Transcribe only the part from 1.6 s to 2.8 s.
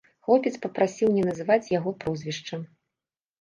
яго прозвішча.